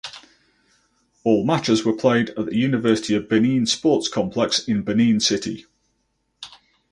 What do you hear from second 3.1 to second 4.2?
of Benin Sports